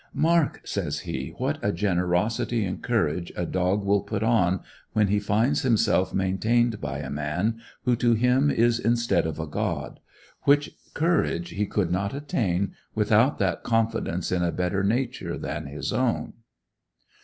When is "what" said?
1.37-1.59